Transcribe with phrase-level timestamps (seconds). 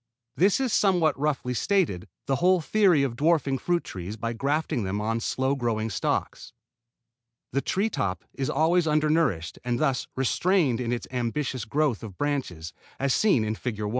[0.35, 4.99] This is, somewhat roughly stated, the whole theory of dwarfing fruit trees by grafting them
[4.99, 6.53] on slow growing stocks.
[7.51, 12.17] The tree top is always under nourished and thus restrained in its ambitious growth of
[12.17, 13.79] branches, as seen in Fig.
[13.81, 13.89] 1.